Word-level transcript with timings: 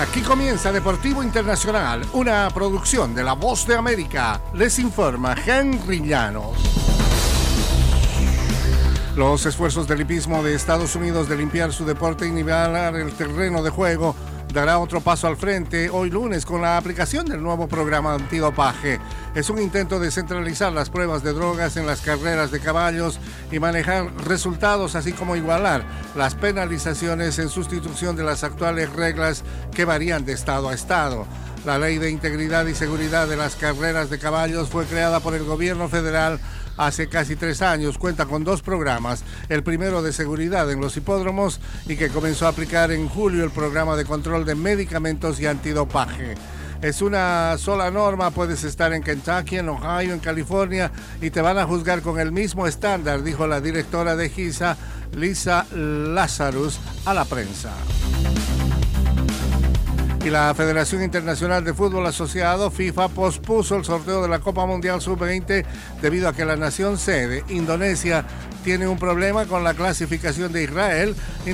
Aquí 0.00 0.22
comienza 0.22 0.72
Deportivo 0.72 1.22
Internacional, 1.22 2.06
una 2.14 2.48
producción 2.54 3.14
de 3.14 3.22
La 3.22 3.34
Voz 3.34 3.66
de 3.66 3.76
América. 3.76 4.40
Les 4.54 4.78
informa 4.78 5.36
Henry 5.44 6.00
Llanos. 6.00 6.56
Los 9.14 9.44
esfuerzos 9.44 9.86
del 9.86 10.00
hipismo 10.00 10.42
de 10.42 10.54
Estados 10.54 10.96
Unidos 10.96 11.28
de 11.28 11.36
limpiar 11.36 11.70
su 11.74 11.84
deporte 11.84 12.26
y 12.26 12.30
nivelar 12.30 12.96
el 12.96 13.12
terreno 13.12 13.62
de 13.62 13.68
juego 13.68 14.16
dará 14.54 14.78
otro 14.78 15.02
paso 15.02 15.26
al 15.26 15.36
frente 15.36 15.90
hoy 15.90 16.08
lunes 16.08 16.46
con 16.46 16.62
la 16.62 16.78
aplicación 16.78 17.26
del 17.26 17.42
nuevo 17.42 17.68
programa 17.68 18.14
antidopaje. 18.14 18.98
Es 19.32 19.48
un 19.48 19.60
intento 19.60 20.00
de 20.00 20.10
centralizar 20.10 20.72
las 20.72 20.90
pruebas 20.90 21.22
de 21.22 21.32
drogas 21.32 21.76
en 21.76 21.86
las 21.86 22.00
carreras 22.00 22.50
de 22.50 22.58
caballos 22.58 23.20
y 23.52 23.60
manejar 23.60 24.12
resultados, 24.26 24.96
así 24.96 25.12
como 25.12 25.36
igualar 25.36 25.84
las 26.16 26.34
penalizaciones 26.34 27.38
en 27.38 27.48
sustitución 27.48 28.16
de 28.16 28.24
las 28.24 28.42
actuales 28.42 28.92
reglas 28.92 29.44
que 29.72 29.84
varían 29.84 30.24
de 30.24 30.32
estado 30.32 30.68
a 30.68 30.74
estado. 30.74 31.26
La 31.64 31.78
Ley 31.78 31.98
de 31.98 32.10
Integridad 32.10 32.66
y 32.66 32.74
Seguridad 32.74 33.28
de 33.28 33.36
las 33.36 33.54
Carreras 33.54 34.10
de 34.10 34.18
Caballos 34.18 34.68
fue 34.68 34.84
creada 34.86 35.20
por 35.20 35.34
el 35.34 35.44
gobierno 35.44 35.88
federal 35.88 36.40
hace 36.76 37.08
casi 37.08 37.36
tres 37.36 37.62
años. 37.62 37.98
Cuenta 37.98 38.26
con 38.26 38.42
dos 38.42 38.62
programas. 38.62 39.22
El 39.48 39.62
primero 39.62 40.02
de 40.02 40.12
seguridad 40.12 40.70
en 40.72 40.80
los 40.80 40.96
hipódromos 40.96 41.60
y 41.86 41.96
que 41.96 42.08
comenzó 42.08 42.46
a 42.46 42.50
aplicar 42.50 42.90
en 42.90 43.08
julio 43.08 43.44
el 43.44 43.50
programa 43.50 43.94
de 43.94 44.06
control 44.06 44.44
de 44.44 44.56
medicamentos 44.56 45.38
y 45.38 45.46
antidopaje. 45.46 46.34
Es 46.82 47.02
una 47.02 47.58
sola 47.58 47.90
norma, 47.90 48.30
puedes 48.30 48.64
estar 48.64 48.94
en 48.94 49.02
Kentucky, 49.02 49.58
en 49.58 49.68
Ohio, 49.68 50.14
en 50.14 50.18
California 50.18 50.90
y 51.20 51.30
te 51.30 51.42
van 51.42 51.58
a 51.58 51.66
juzgar 51.66 52.00
con 52.00 52.18
el 52.18 52.32
mismo 52.32 52.66
estándar, 52.66 53.22
dijo 53.22 53.46
la 53.46 53.60
directora 53.60 54.16
de 54.16 54.30
GISA, 54.30 54.78
Lisa 55.14 55.66
Lazarus, 55.74 56.80
a 57.04 57.12
la 57.12 57.26
prensa. 57.26 57.70
Y 60.24 60.30
la 60.30 60.54
Federación 60.54 61.02
Internacional 61.02 61.64
de 61.64 61.74
Fútbol 61.74 62.06
Asociado, 62.06 62.70
FIFA, 62.70 63.08
pospuso 63.08 63.76
el 63.76 63.84
sorteo 63.84 64.22
de 64.22 64.28
la 64.28 64.40
Copa 64.40 64.64
Mundial 64.64 65.00
Sub-20 65.00 65.64
debido 66.00 66.28
a 66.28 66.34
que 66.34 66.44
la 66.44 66.56
nación 66.56 66.98
sede, 66.98 67.44
Indonesia, 67.48 68.24
tiene 68.62 68.86
un 68.86 68.98
problema 68.98 69.46
con 69.46 69.64
la 69.64 69.74
clasificación 69.74 70.52
de 70.52 70.64
Israel 70.64 71.16